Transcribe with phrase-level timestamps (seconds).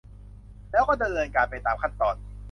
[0.71, 2.15] แล้วก็ดำเนินการไปตามขั้นตอน